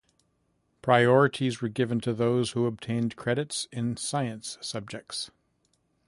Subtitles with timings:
[0.81, 5.29] Priorities were given to those who obtained credits in Science subjects.